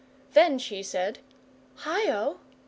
Then 0.33 0.57
she 0.57 0.81
said, 0.81 1.19
"Hi 1.75 2.11
o!" 2.11 2.39